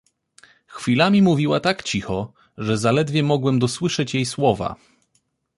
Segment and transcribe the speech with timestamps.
[0.67, 4.75] "Chwilami mówiła tak cicho, że zaledwie mogłem dosłyszeć jej słowa."